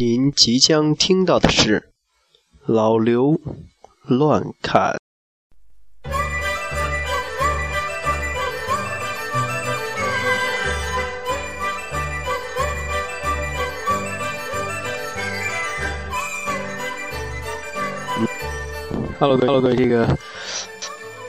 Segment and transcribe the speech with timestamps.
[0.00, 1.90] 您即将听到的是
[2.64, 3.38] 老刘
[4.06, 4.96] 乱侃。
[19.18, 20.16] Hello，各位，Hello，各位，这个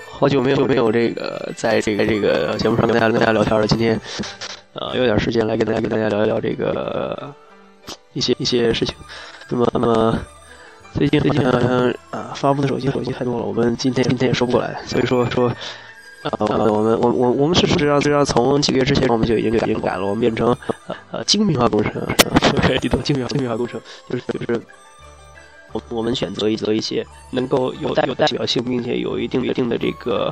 [0.10, 3.68] 好久没有没有这个在这个这个节目上跟大家跟大家聊天了。
[3.68, 4.00] 今天
[4.72, 7.36] 呃有点时间来跟大家跟大家聊一聊这个
[8.14, 8.96] 一些一些事情。
[9.50, 10.20] 那么那么
[10.94, 15.52] 最近最近好像啊发布的手机手机太多了，我们今天今天也说不过来，所以说说
[16.23, 20.55] 呃我们我我我们是实际上实际上从几个月之前我们就已经已经改了，我们变成
[21.12, 21.94] 呃 精密化工程，
[22.67, 24.62] 对，低头精密化精密化工程就是就是。
[25.73, 30.30] 我我们选择一择一些能够有代有代表性，并且有一定一定的这个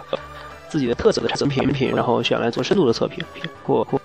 [0.68, 3.24] 自己的特色的产品，然后选来做深度的测评。
[3.64, 3.98] 或或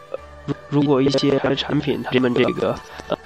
[0.68, 2.78] 如果一些产品他们这个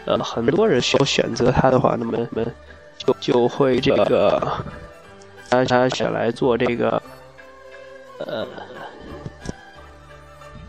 [0.04, 2.54] 呃很多人需要选择它的话，那么我们
[2.98, 4.64] 就就会这个
[5.48, 7.02] 大家选来做这个
[8.18, 8.46] 呃。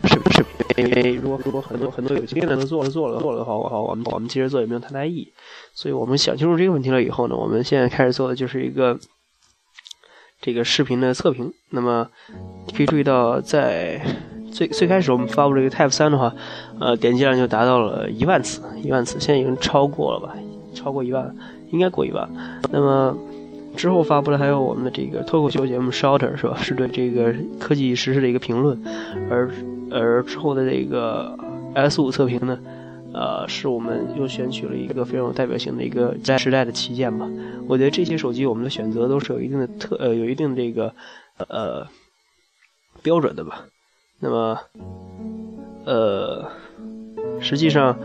[0.04, 0.42] 是不是？
[0.78, 5.32] 因为如果如果很多很多有经验的都做了做了做了的话，我好我们我们其实做也没有太大意义。
[5.74, 8.98] 所以我们想清楚这个问题了以后呢，我们现在开始做的就是一个
[10.40, 11.52] 这个视频的测评。
[11.68, 12.08] 那么
[12.74, 14.00] 可以注意到，在
[14.50, 16.34] 最最开始我们发布这个 Type 三的话，
[16.78, 20.34] 呃，点击量就达到了一万次，一万次，现在已经超过了吧？
[20.74, 21.34] 超过一万，
[21.70, 22.28] 应该过一万。
[22.70, 23.16] 那么。
[23.76, 26.56] 之后发布的还有我们的这个脱口秀节目 Shorter 是吧？
[26.60, 28.76] 是对这个科技实施的一个评论，
[29.30, 29.48] 而
[29.92, 31.38] 而之后的这个
[31.74, 32.58] S 五测评呢，
[33.14, 37.30] 呃，是我们又选取了一个非常有代表性的一个在时代的旗舰吧。
[37.68, 40.92] 我觉得这些手机我们的选择都是有一定的特呃有一定的这个
[41.46, 41.86] 呃
[43.04, 43.66] 标准的吧。
[44.20, 44.58] 那么
[45.84, 46.44] 呃，
[47.40, 47.98] 实际上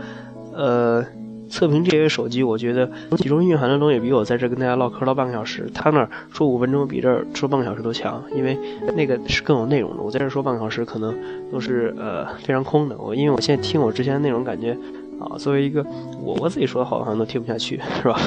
[0.52, 1.04] 呃。
[1.48, 8.58] 测评这些手机，我觉得其中蕴含的东西比我在这跟大家唠嗑唠半个小时，他那儿说五分钟比这儿说半个小时都强，因为
[8.96, 10.02] 那个是更有内容的。
[10.02, 11.14] 我在这说半个小时，可能
[11.52, 12.98] 都是呃非常空的。
[12.98, 14.76] 我因为我现在听我之前的内容，感觉
[15.20, 15.86] 啊，作为一个
[16.20, 18.18] 我我自己说的好像都听不下去，是吧？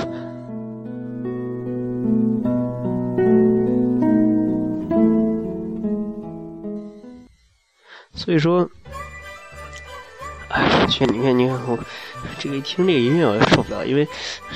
[8.29, 8.69] 所以说，
[10.49, 11.79] 哎，去你看，你看我。
[12.37, 14.07] 这个一听这个音乐我就受不了，因为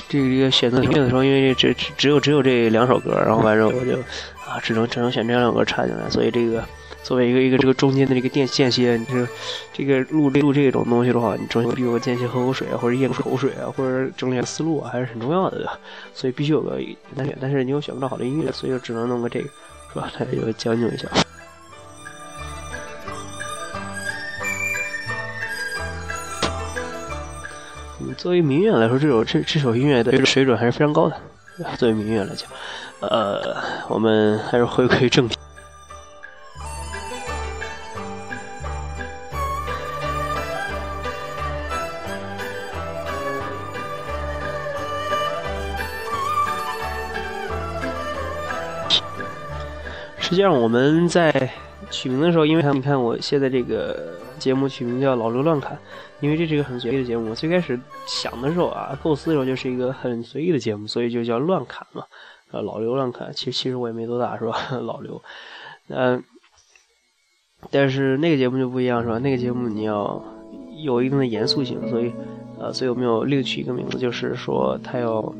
[0.08, 3.98] 这个选择音乐的时候，因为这只只有只有这两首歌，然后完之后我就
[4.46, 6.08] 啊，只能只能选这两首歌插进来。
[6.08, 6.64] 所以这个
[7.02, 9.28] 作为一个一个这个中间的这个电间歇，你这
[9.74, 15.68] 这个录录这种东西的话，你中间必须有个间歇喝口水啊，或者咽口水啊，或者整理思路啊，还是很重要的。
[16.14, 16.78] 所以必须有个
[17.16, 19.50] 单选，但是你又选不到好的音乐，所以就只能弄个这个，
[19.94, 20.12] 是吧？
[20.20, 21.08] 大家就将就一下。
[28.14, 31.16] 作为民乐来说，这首这这首音乐的水准还是非常高的。
[31.78, 32.50] 作为民乐来讲，
[33.00, 33.56] 呃，
[33.90, 35.38] 我们还是回归正题。
[50.20, 51.52] 实际上，我们在
[51.92, 55.78] 取名的时候，因为你看我现在这个节目取名叫“老刘乱侃”。
[56.20, 62.04] 因为这是一个很随意的节目，我最开始想的时候啊，构思的时候就是一个很随意的节目，所以就叫乱侃嘛，
[62.52, 63.32] 呃，老刘乱侃。
[63.34, 64.58] 其实其实我也没多大，是吧？
[64.84, 65.22] 老刘，
[65.90, 66.24] 嗯，
[67.72, 69.20] 但是那个节目就不一样，是吧？
[69.20, 70.24] 那个节目你要
[70.84, 72.14] 有一定的严肃性，所以，
[72.60, 75.34] 呃，所以我们有另取一个名字，就是说它要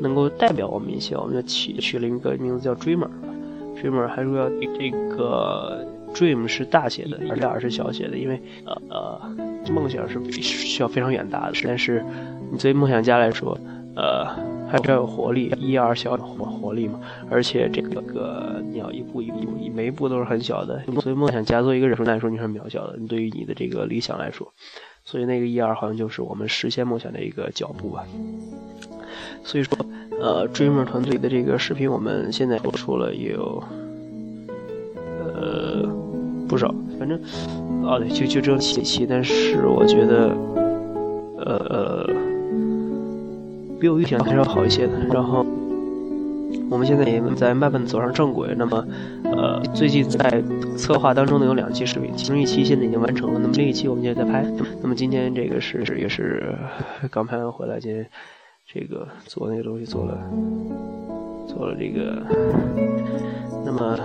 [0.00, 9.36] 能够代表我们一些，我们就取取了一个名字叫 Dreamer，Dreamer 还说要这个 Dream 是大写的，而 R 是小写的，因为呃呃。
[9.70, 12.04] 梦想是需要非常远大的，但是
[12.50, 13.56] 你作为梦想家来说，
[13.94, 14.26] 呃，
[14.68, 17.00] 还是要有活力，一二小活活力嘛。
[17.30, 20.82] 而且这个你要一步一步，每一步都是很小的。
[21.00, 22.96] 作为梦想家，作为一个人来说，你是渺小的。
[22.98, 24.52] 你对于你的这个理想来说，
[25.04, 28.04] 所以那个一二好像就是我们实现梦想的一个脚步吧。
[29.44, 29.78] 所以说，
[30.20, 33.62] 呃，Dreamer 团队的这个视频，我们现在播出了也有，
[35.36, 35.88] 呃，
[36.52, 36.68] 不少。
[36.98, 37.18] 反正，
[37.82, 40.36] 哦对，就就这几期，但是我觉得，
[41.38, 42.06] 呃呃，
[43.80, 44.92] 比我预想的还是要好一些的。
[45.10, 45.46] 然后，
[46.70, 48.54] 我们现在也在慢慢走上正轨。
[48.58, 48.86] 那么，
[49.24, 50.42] 呃，最近在
[50.76, 54.44] 策划当中呢有两期视频，其中一期现在已经完成了，那么另一期我们现在在拍。
[54.82, 56.54] 那么今天这个是也是
[57.10, 58.06] 刚拍完回来，今天
[58.70, 60.18] 这个做那个东西做了，
[61.48, 62.22] 做了这个，
[63.64, 63.98] 那么。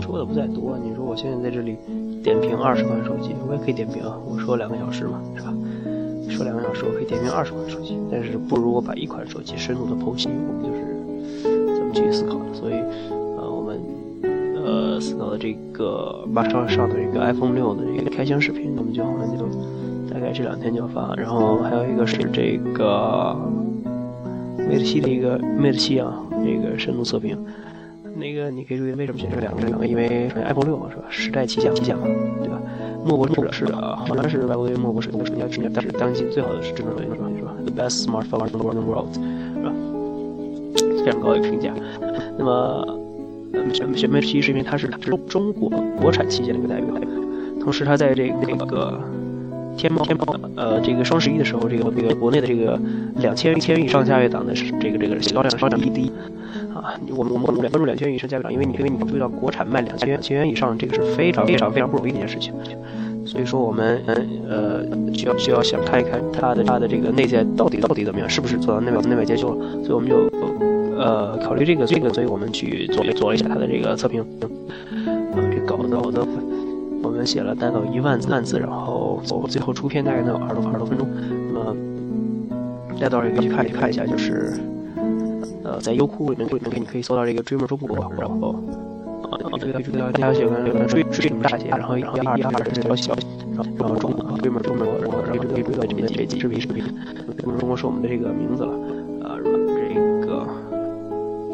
[0.00, 0.78] 说的不在多。
[0.82, 1.76] 你说我现在在这里
[2.22, 4.02] 点评二十款手机，我也可以点评。
[4.26, 5.54] 我说两个小时嘛，是吧？
[6.30, 10.28] 说两个小时，我可以点评二十款手机，但是不如我把一款手机深入的剖析。
[10.28, 12.54] 我们就是这么去思考的。
[12.54, 12.74] 所以，
[13.38, 13.78] 呃，我们
[14.64, 19.46] 呃思考的这个马上上的这个 iPhone 六的这个开箱视频，我们就好像就
[20.12, 21.14] 大概这两天就发。
[21.14, 23.36] 然后还有一个是这个
[24.58, 26.12] Mate 七的一个 Mate 七啊，
[26.44, 27.38] 这个深度测评。
[28.16, 29.68] 那个你可以注意为什么选这两个这？
[29.68, 31.04] 两个，因为 iPhone 六嘛是吧？
[31.08, 32.06] 时代旗舰旗舰嘛，
[32.40, 32.60] 对吧？
[33.04, 37.06] 莫博士是的，好像是外国莫博士，莫博士要去年，但是当今最好的是智能手机，
[37.36, 39.72] 是吧？The best smartphone in the world，是吧？
[41.04, 41.74] 非常高的一个评价。
[42.38, 42.98] 那么，
[43.72, 45.68] 选选 Mate 七是因为它是是中国
[46.00, 46.94] 国产旗舰的一个代表，
[47.60, 49.00] 同时它在这那个
[49.76, 50.24] 天猫天猫
[50.56, 52.80] 呃这个双十一的时候，这个这个国内的这个
[53.16, 56.10] 两千一千元以上价位档的这个这个销量销量第一。
[56.84, 62.52] 啊，我们我们关注两千元以上价格档，因为你因为你注意到国产卖两千元千元以上，这个是非常非常非常不容易的一件事情。
[63.24, 64.02] 所以说我们
[64.46, 64.84] 呃
[65.14, 69.82] 需要需要想看一看它的它的这个内在到底到底怎么样，是不是做到内外内外兼修了？
[69.82, 70.28] 所以我们就
[70.98, 74.20] 呃考虑这个这个，所以我们去做做了一下它的这个测评。
[74.20, 76.20] 啊，这稿子稿子
[77.02, 81.08] 我们写了大概一万字万字，然后最后出片大概能有二十多二十多分钟。
[81.48, 81.74] 那么
[82.90, 84.52] 大家到时候可以去看看一下，就是。
[85.64, 88.54] 呃，在优酷里面，里面你可以搜到这个《Dreamer 中国》，然后
[89.22, 93.10] 啊，这个大家喜欢追追什么大姐，然后一二一二是消息，
[93.56, 94.12] 然后然后中
[94.42, 96.84] Dreamer 中国，然后然后可以追到这边这集视频视频
[97.38, 98.72] ，Dreamer 中国是我们的这个名字了，
[99.26, 100.46] 啊，这个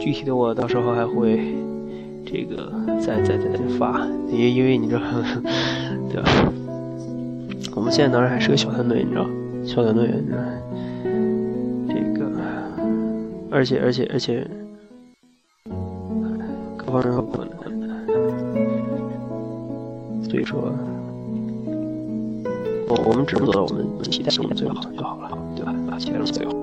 [0.01, 1.55] 具体的我到时候还会
[2.27, 5.01] 这个再再再再发，因因为你知道，
[6.11, 6.29] 对吧？
[7.77, 9.25] 我们现在当然还是个小团队，你知道，
[9.65, 10.39] 小团队，你知道。
[13.51, 14.47] 而且而且而且，
[16.77, 17.67] 各方面都困难，
[20.23, 20.73] 所以说，
[22.89, 25.75] 我我们只能做到我们期待中的最好就好了，对吧？
[25.99, 26.60] 期待中最好。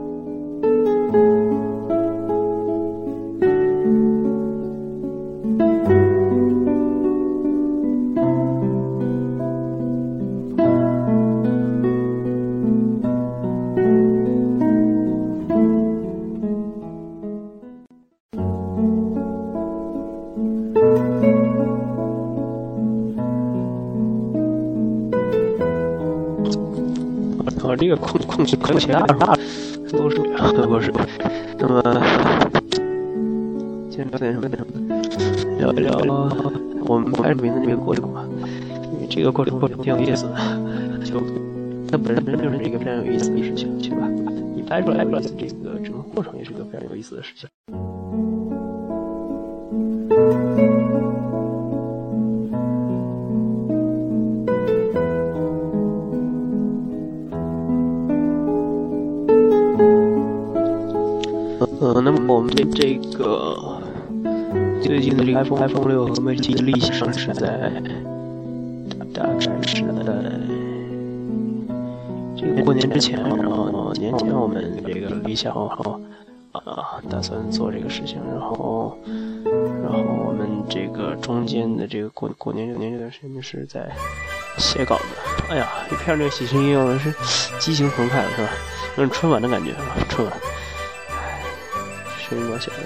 [28.38, 29.16] 控控制可以其他的
[29.92, 30.94] 都是都是。
[31.58, 31.82] 那么，
[33.90, 34.46] 先聊点什么？
[35.58, 35.98] 聊一聊
[36.86, 38.24] 我们拍视频的这个过程吧。
[38.94, 40.36] 因为这个过程过程挺有意思的，
[41.04, 41.20] 就
[41.90, 44.08] 它本身就是一个非常有意思的事情，对吧？
[44.56, 45.20] 你拍出来这个
[45.84, 47.50] 整个过程也是一个非常有意思的事情。
[62.76, 63.82] 这个
[64.82, 67.72] 最近的这个 iPhone iPhone 六和 Mate 七的立项是在
[69.14, 70.04] 大概是在
[72.36, 76.00] 这个过年之前，然后年前我们这个立项，然后
[76.52, 78.98] 啊打算做这个事情，然后
[79.84, 83.92] 然后我们这个中间的这个过过年过年这段时间是在
[84.58, 85.04] 写稿子。
[85.50, 87.14] 哎呀，一片这个喜庆音乐是
[87.60, 88.50] 激情澎湃的是吧？
[88.98, 89.96] 有种春晚的感觉是吧？
[90.10, 90.38] 春晚。
[92.28, 92.78] 声音蛮小的，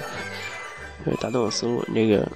[1.03, 1.83] 会打断我思路。
[1.95, 2.27] 这个，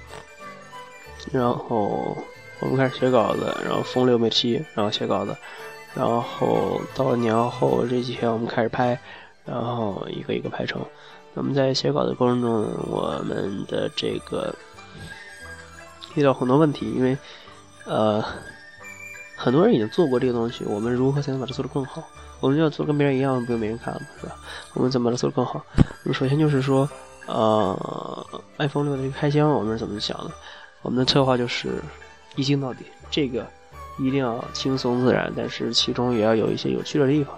[1.32, 2.16] 然后
[2.60, 5.36] 我们开始写稿子，然后封六没七，然后写稿子，
[5.94, 8.98] 然后到年后这几天我们开始拍，
[9.44, 10.84] 然后一个一个拍成。
[11.32, 14.52] 那么在写稿的过程中，我们的这个
[16.14, 17.16] 遇到很多问题，因为
[17.84, 18.24] 呃，
[19.36, 22.02] 很多人已经做过这个东西，我们如何才能把它做得更好？
[22.40, 24.36] 我们要做跟别人一样，不用没人看嘛，是吧？
[24.74, 25.64] 我们怎么能做得更好？
[26.04, 26.88] 那么首先就是说，
[27.26, 28.26] 呃
[28.58, 30.30] ，iPhone 六的这个开箱，我们是怎么想的？
[30.82, 31.82] 我们的策划就是
[32.36, 33.46] 一镜到底，这个
[33.98, 37.36] 一定要轻松自然，但是其中也要有一些有趣的地方，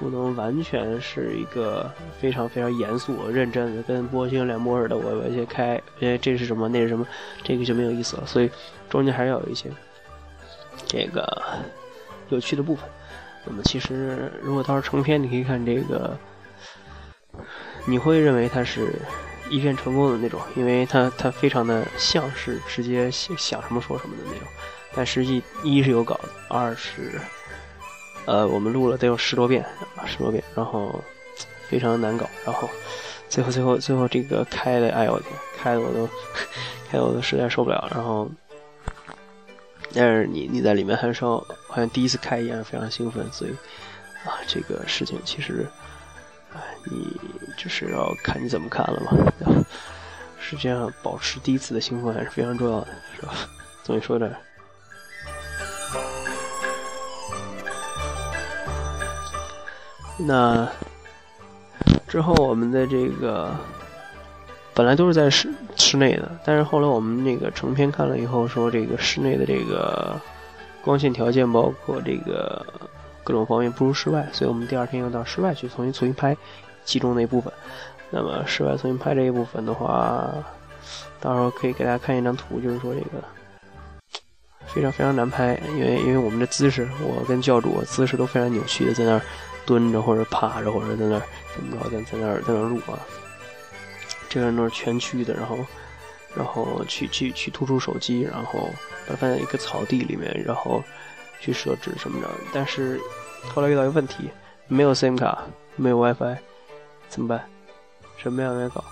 [0.00, 1.88] 不能完全是一个
[2.18, 4.96] 非常非常严肃、认真的，跟波星两波似的。
[4.96, 7.06] 我我先开，因为这是什么，那是什么，
[7.44, 8.26] 这个就没有意思了。
[8.26, 8.50] 所以
[8.88, 9.70] 中间还是要有一些
[10.86, 11.42] 这个
[12.30, 12.88] 有趣的部分。
[13.44, 16.16] 那么其实，如果到时候成片，你可以看这个，
[17.86, 18.94] 你会认为它是
[19.48, 24.46] 一片成功的那种，因为它它非常的像是直接想想什么说什么的那种，
[24.94, 27.18] 但实际一是有稿子，二是，
[28.26, 29.64] 呃，我们录了得有十多遍，
[30.04, 31.02] 十多遍，然后
[31.68, 32.68] 非常难搞，然后
[33.28, 36.06] 最后最后最后这个开的，哎呦我天，开的我都
[36.90, 38.30] 开的我都实在受不了，然后，
[39.94, 41.44] 但是你你在里面还是好
[41.76, 43.50] 像第一次开一样，非常兴奋，所以
[44.24, 45.66] 啊，这个事情其实，
[46.54, 47.18] 哎，你
[47.56, 49.12] 就是要看你怎么看了嘛。
[50.40, 53.34] 实际上，保持第一次的兴奋还是非常重要的，是吧？
[53.82, 54.30] 怎么说呢？
[60.18, 60.68] 那
[62.08, 63.54] 之后，我们的这个
[64.78, 70.14] 本来都是在室室内的，但是后来我们那个成片看了以后，说这个室内的这个
[70.80, 72.64] 光线条件，包括这个
[73.24, 76.36] 各种方面不如室外，所以我们第二天又到室外去重新重新拍
[76.84, 77.52] 其中那部分。
[78.08, 80.32] 那么室外重新拍这一部分的话，
[81.18, 83.20] 到时候可以给大家看一张图，就是说这个
[84.68, 89.20] 非常非常难拍，因为因为我们的姿势，我跟教主姿势都非常扭曲的在那儿。
[89.66, 91.22] 蹲着或者趴着或者在那儿
[91.54, 92.96] 怎么着，在在那儿在那儿录啊，
[94.28, 95.58] 这个人都是全区的，然后
[96.36, 98.68] 然后去去去突出手机，然后
[99.06, 100.82] 把它放在一个草地里面，然后
[101.40, 102.28] 去设置什么的。
[102.52, 103.00] 但是
[103.54, 104.28] 后来遇到一个问题，
[104.66, 105.38] 没有 SIM 卡，
[105.76, 106.36] 没有 WiFi，
[107.08, 107.42] 怎么办？
[108.16, 108.84] 什么样没搞？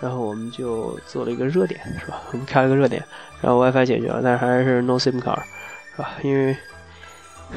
[0.00, 2.22] 然后我们就做了一个热点，是吧？
[2.32, 3.04] 我 们开了个热点，
[3.40, 5.44] 然后 WiFi 解决了，但是还是 no SIM 卡，
[5.94, 6.10] 是吧？
[6.22, 6.56] 因为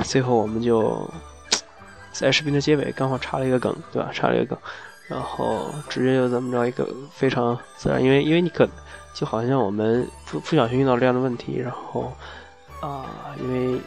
[0.03, 1.09] 最后我们就。
[2.13, 4.11] 在视频的结尾刚好插了一个梗，对吧？
[4.13, 4.59] 插了一个梗，
[5.13, 8.67] 然后直接就怎么着一个非常自然，因为因为你可
[9.13, 12.11] 就好像我们不不小心遇到这样的问题，然后
[12.81, 13.05] 啊，
[13.39, 13.79] 因为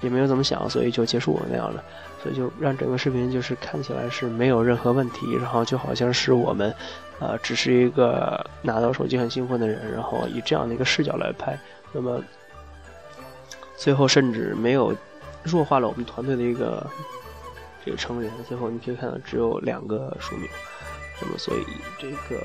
[0.00, 1.84] 也没有怎么想，所以就结束了那样的，
[2.20, 6.74] 所以就让整个视频就是看起来是没有任何问题，然后就好像是我们
[7.20, 11.56] 啊只是一个拿到手机很兴奋的人，然后以这样的一个视角来拍，
[11.92, 12.20] 那么
[13.76, 14.92] 最后甚至没有
[15.44, 16.84] 弱化了我们团队的一个。
[17.84, 20.48] 这个成员最后你可以看到只有两个署名，
[21.20, 21.64] 那么所以
[21.98, 22.40] 这个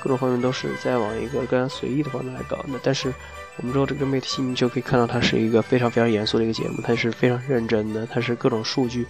[0.00, 2.58] 各种方面都是在往一个更加随意的方面来搞。
[2.66, 3.14] 那但是
[3.58, 9.06] 我们之后这个 Mate 七，你就可以看到它是一个非常非常严肃的一个节目，它是非常认真的，它是各种数据，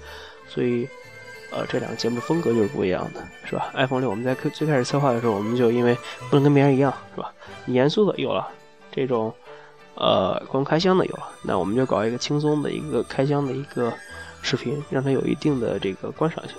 [0.47, 0.87] 所以
[1.51, 5.97] 呃这两个节目的风格就是不一样的，是吧？iPhone 六我们在最开始策划的时候，我们就因为
[6.29, 7.33] 不能跟别人一样，是吧？
[7.67, 8.47] 严肃的有了，
[8.93, 9.35] 这种
[9.95, 13.91] 呃光开箱的有了，那我们就搞一个轻松的一个开箱的一个。
[14.43, 16.57] 视频让它有一定的这个观赏性，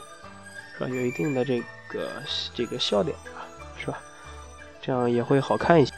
[0.77, 0.87] 是吧？
[0.89, 2.11] 有一定的这个
[2.53, 3.99] 这个笑点啊，是吧？
[4.81, 5.93] 这样也会好看一些。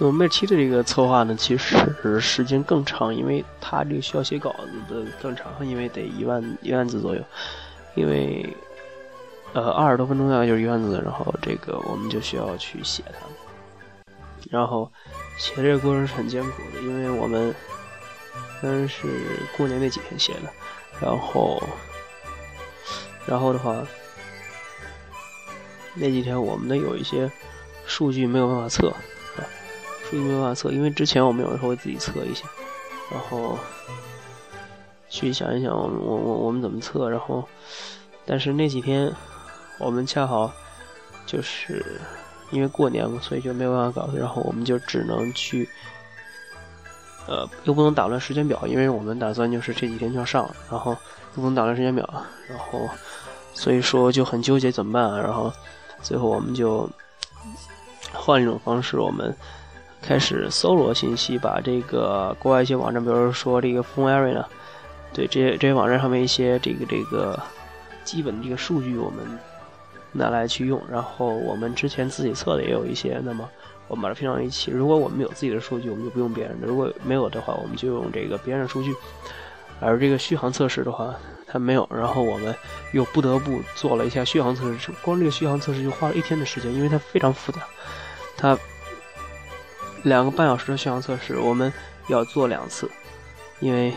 [0.00, 4.54] 那么 Mate 七的这个策划呢，其实时间更长，因为它这个需要写稿
[4.88, 7.22] 子的更长，因为得一万一万字左右，
[7.96, 8.48] 因为
[9.54, 14.12] 呃二十多分钟大概就是一万字，然后这个我们就需要去写它，
[14.50, 14.88] 然后
[15.36, 17.52] 写这个过程是很艰苦的，因为我们
[18.62, 19.02] 嗯是
[19.56, 20.52] 过年那几天写的，
[21.00, 21.60] 然后
[23.26, 23.84] 然后的话
[25.94, 27.28] 那几天我们的有一些
[27.84, 28.94] 数据没有办法测。
[30.08, 32.46] 数据没办法测，因为之前我们有的时候会自己测一下，
[33.10, 33.58] 然后
[35.10, 37.46] 去想一想，我我我我们怎么测，然后，
[38.24, 39.12] 但是那几天
[39.78, 40.50] 我们恰好
[41.26, 42.00] 就是
[42.50, 45.68] 因为过年嘛，所以就没有办法搞，然后我们就只能去，
[47.26, 50.92] 呃，又不能打乱时间表，因为我们打算就是这几天就要上，然后
[51.36, 52.08] 又不能打乱时间表，
[52.48, 52.88] 然后
[53.52, 55.52] 所以说就很纠结怎么办啊，然后
[56.00, 56.88] 最后我们就
[58.14, 59.36] 换一种方式，我们。
[60.00, 64.44] 开始搜罗信息，把这个国外一些网站，比如说这个 Phone Arena，
[65.12, 67.38] 对这些这些网站上面一些这个这个
[68.04, 69.18] 基本的这个数据，我们
[70.12, 70.80] 拿来去用。
[70.90, 73.46] 然后我们之前自己测的也有一些，那么
[73.88, 74.70] 我们把它拼到一起。
[74.70, 78.94] 如果我们有自己的数据，我们就不用别人的；如果没有的话，我们就用这个别人的数据。
[79.80, 81.14] 而这个续航测试的话，
[81.46, 82.54] 它没有，然后我们
[82.92, 84.90] 又不得不做了一下续航测试。
[85.02, 87.60] 光这个续航测试就花了一天的时间，因为它非常复杂，
[88.36, 88.56] 它。
[90.08, 91.72] 两个半小时的续航测试，我们
[92.08, 92.90] 要做两次，
[93.60, 93.92] 因为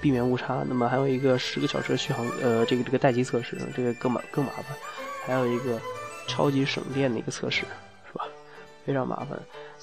[0.00, 0.62] 避免误差。
[0.68, 4.76] 那么还有一个十个小时的续航，呃，这个这个待机测试，这个更麻更麻烦。
[5.24, 5.80] 还有一个
[6.28, 7.62] 超级省电的一个测试，
[8.06, 8.24] 是吧？
[8.84, 9.30] 非常麻烦。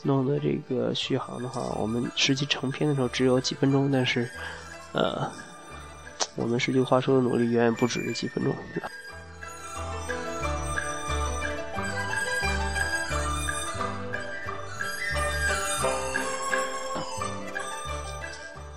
[0.04, 4.30] 弄的这个续航的话，我们实际成片的时候只有几分钟，但是，
[4.94, 5.30] 呃，
[6.36, 8.54] 我们实际花出的努力远远不止这几分钟。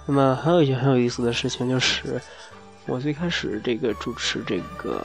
[0.06, 2.20] 那么还有一件很有意思的事情，就是
[2.86, 5.04] 我最开始这个主持这个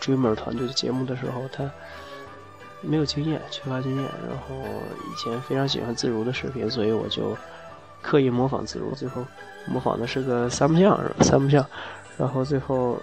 [0.00, 1.68] Dreamer 团队的节目的时候，他
[2.82, 4.04] 没有经验，缺乏经验。
[4.28, 4.54] 然后
[5.10, 7.36] 以前非常喜欢自如的视频，所以我就
[8.02, 9.24] 刻意模仿自如，最后
[9.66, 11.14] 模仿的是个三不像，是吧？
[11.22, 11.66] 三不像，
[12.18, 13.00] 然后最后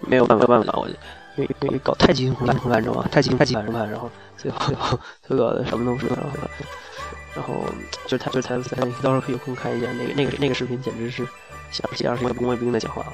[0.00, 0.92] 没有办法办法，我就
[1.36, 4.58] 因为因为搞太极红红感知嘛，太极太极红感，然后最后
[5.22, 6.30] 最后搞的什么都不是，然后
[7.34, 7.64] 然后
[8.06, 11.26] 就他就他他到时候可以有空看一下那个那个那个视频，简直是
[11.70, 13.04] 像像是一个工卫兵的讲话。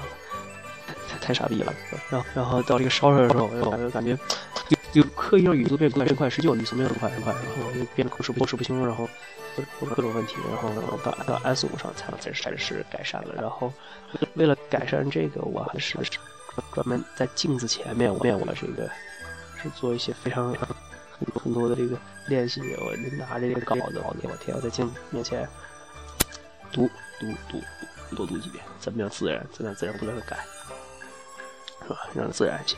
[1.08, 1.72] 太太傻逼了，
[2.10, 4.18] 然后然后到这个烧热的时候，我就感觉
[4.68, 9.08] 又又刻意让语速变快变快，实际我语速没有那么快很快，然后我就变得口齿口齿不清，然后
[9.56, 13.34] 各种各种问题，然后我把到 S 五上才才开始改善了。
[13.36, 13.72] 然后
[14.34, 15.98] 为了改善这个，我还是
[16.72, 18.90] 专门在镜子前面，我面我这个
[19.62, 20.54] 是做一些非常
[21.34, 21.96] 很多的这个
[22.28, 22.60] 练习。
[22.78, 24.14] 我拿着这个稿子，我
[24.44, 25.48] 天，我在镜子面前
[26.72, 26.88] 读
[27.18, 30.36] 读读多读几遍，怎么样自然，怎么样自然不断的改。
[31.84, 31.98] 是吧？
[32.14, 32.76] 让它自然些。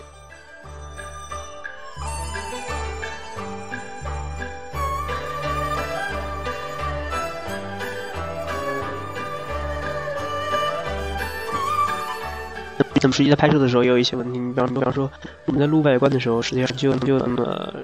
[13.02, 15.10] 那么实际在拍摄的时候也有一些问题，你比方比方说
[15.44, 17.74] 我们在录外观的时候，实际上就就那么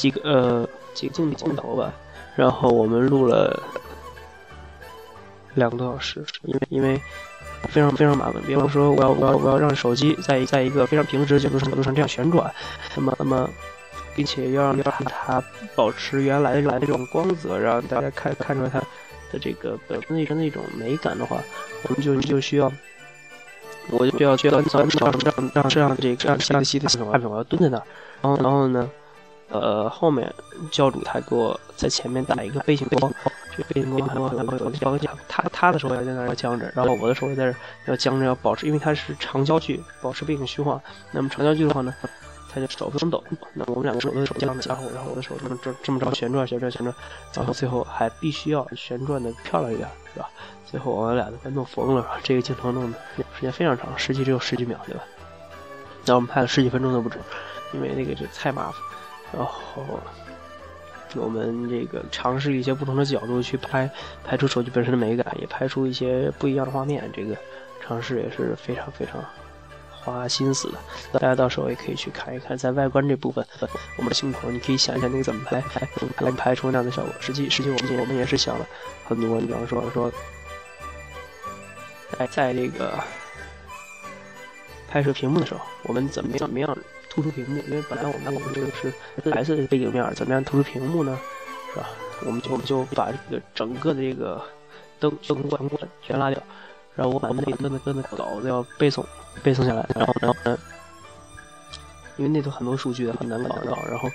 [0.00, 1.92] 几个呃几个镜镜头吧，
[2.36, 3.62] 然后我们录了
[5.54, 7.00] 两个多小时，因为因为。
[7.68, 12.50] 非常非常麻烦，比方说我要我要我要让手机在在一个非常平直的角度上角度上这样旋转，
[12.96, 13.46] 那么那么，
[14.16, 15.44] 并且要让它
[15.76, 18.78] 保持原来来的这种光泽，让大家看看出来它
[19.30, 21.36] 的这个本身的那种美感的话，
[21.86, 22.72] 我们就就需要，
[23.90, 24.64] 我就需要需要让
[24.96, 27.84] 让让这样这个这样相机的镜头，我要蹲在那儿，
[28.22, 28.90] 然后然后呢，
[29.50, 30.32] 呃后面
[30.70, 33.12] 教主他给我在前面打一个背景光。
[33.56, 37.54] 这背景光很多很多很多讲，他他的手要在那要僵着，然后我的手在这
[37.86, 40.80] 要僵着，要保持，因为它是长焦距，保持背景虚化。
[41.10, 41.92] 那么长焦距的话呢，
[42.48, 43.22] 它就手不能抖。
[43.52, 46.94] 那我们两个手都手僵着，然后然后我的手这么这这么着旋转旋转旋转，
[47.34, 50.30] 然后最后还必须要旋转的漂亮一点，对吧？
[50.64, 52.98] 最后我们俩都快弄疯了， 这个镜头弄的
[53.34, 55.02] 时间非常长，实际只有十几秒，对吧？
[56.06, 57.18] 那我们拍了十几分钟都不止，
[57.72, 58.74] 因为那个就太麻烦，
[59.32, 60.00] 然后。
[61.16, 63.90] 我们这个尝试一些不同的角度去拍，
[64.22, 67.10] 拍出手机本身的美感，也拍出一些不一样的画面。
[67.12, 67.36] 这个
[67.82, 69.20] 尝试也是非常非常
[69.90, 70.78] 花心思的。
[71.10, 73.44] 大家到时候也可以去看一看，在外观这部分，
[73.96, 75.60] 我们的镜头，你可以想一想那个怎么拍，
[76.20, 77.12] 能拍出那样的效果。
[77.18, 78.64] 实际，实际我们我们也是想了
[79.04, 79.40] 很多。
[79.40, 80.12] 你比方说说，
[82.16, 82.94] 在在这个
[84.86, 86.78] 拍摄屏幕的时候，我们怎么样怎么样？
[87.10, 88.92] 突出屏幕，因为本来我们我们这个是
[89.30, 91.18] 白色的背景面，怎么样突出屏幕呢？
[91.74, 91.90] 是吧？
[92.24, 94.42] 我们就我们就把这个整个的这个
[94.98, 95.70] 灯灯光
[96.02, 96.40] 全拉掉，
[96.94, 99.04] 然后我把那那那那稿子要背诵
[99.42, 100.58] 背诵下来，然后然后呢，
[102.16, 104.08] 因为那头很多数据很难搞到，然后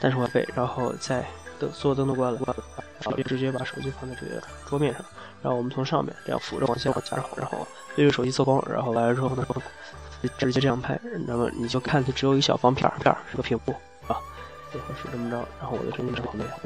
[0.00, 1.24] 但是我要背，然后再
[1.58, 2.40] 灯所有灯都关了，
[3.00, 5.04] 然后就直接把手机放在这个桌面上，
[5.42, 9.46] 然后我们从上面这样扶着往下往下然后对着手机测光，然后完了之后呢。
[10.38, 13.72] 直接这样拍，那么你就看它只有一小方片片是个屏幕
[14.08, 14.16] 啊，
[14.72, 16.58] 最后是这么着，然后我的声音在旁边啊。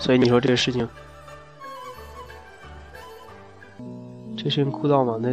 [0.00, 0.88] 所以你说这个事情，
[4.36, 5.18] 这事情枯燥吗？
[5.20, 5.28] 那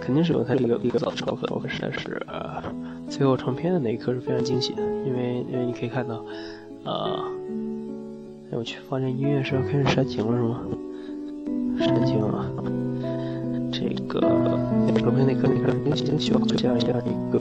[0.00, 2.26] 肯定是有它一个一个早成分，我实在是。
[3.20, 6.24] 最后成片的那一刻是非常惊喜的，因为因为你可以看到，
[6.84, 7.22] 呃，
[8.50, 10.62] 哎我去，放现音乐是要开始煽情了是吗？
[11.80, 12.50] 煽情啊！
[13.70, 14.20] 这个
[14.96, 17.38] 成片那刻那刻已经需要这样这样一个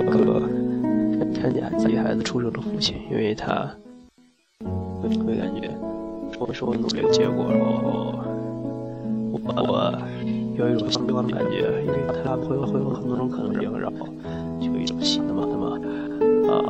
[1.40, 3.74] 看见自己孩子出生的父亲，因为他
[5.02, 5.72] 会会感觉
[6.42, 8.20] 我是我努力的结果，然后
[9.56, 9.98] 我
[10.58, 14.06] 有一种希望的感觉，因为他会会有很多种可能性，然后
[14.60, 15.48] 就一种新的嘛。
[16.50, 16.66] 啊，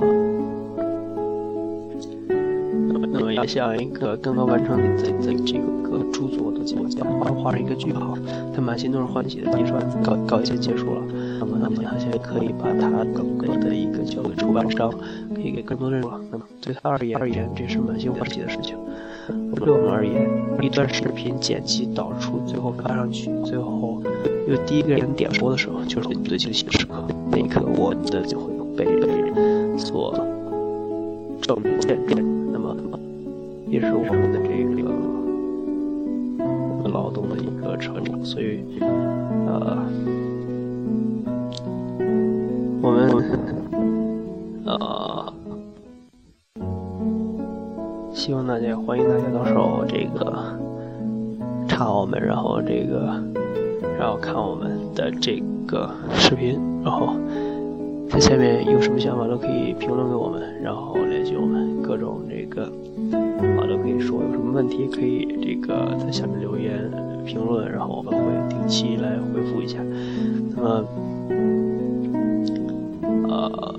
[2.87, 8.17] 那么那么要像一个刚刚完成的这这这个著作的作家，画画上一个句号，
[8.53, 11.01] 他满心都是欢喜的，计算搞搞一结束了。
[11.39, 14.91] 那么那么他现在可以把他整个的一个交给出版商，
[15.33, 16.19] 可以给更多的人了。
[16.29, 18.75] 那么对他而言而言，这是满心欢喜的事情。
[19.55, 20.29] 对我们而言，
[20.61, 24.01] 一段视频剪辑导出，最后发上去，最后
[24.47, 27.05] 有第一个人点播的时候，就是最惊喜的时刻。
[27.31, 29.48] 那一刻，我的就会被。
[29.79, 30.13] 所
[31.41, 32.75] 证见证，那么
[33.67, 34.49] 也是我们的这
[34.83, 34.89] 个
[36.89, 39.77] 劳动的一个成果，所以呃，
[42.81, 43.09] 我们
[44.65, 45.33] 呃
[48.13, 50.59] 希望大家欢迎大家到时候这个
[51.67, 53.15] 查我们，然后这个
[53.97, 57.13] 然后看我们的这个视频，然后
[58.09, 66.91] 在下面有什么想法都可以评论给我们，然后联系我们各种这个啊都可以说，有什么问题可以这个在下面留言
[67.25, 68.19] 评论，然后我们会
[68.49, 69.79] 定期来回复一下。
[70.55, 70.85] 那么
[73.29, 73.75] 呃。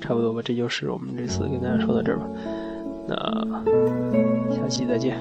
[0.00, 2.26] 差不多吧，这就是我们这次跟大家说到这儿吧。
[3.06, 3.14] 那
[4.52, 5.16] 下期再见，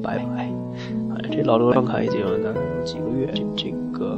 [0.00, 0.24] 拜拜。
[0.36, 4.16] 哎，这老刘双卡已经大概有几个月，这这个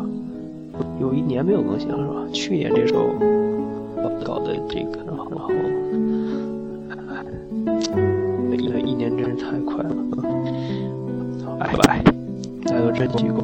[1.00, 2.26] 有一年没有更新了是吧？
[2.32, 3.14] 去年这时候
[4.24, 5.50] 搞的这个，然后然后，
[8.84, 9.94] 一年真是太快了。
[11.58, 12.02] 拜拜，
[12.64, 13.42] 大家都珍惜过。